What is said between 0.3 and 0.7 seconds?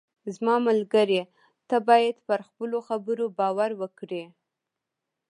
زما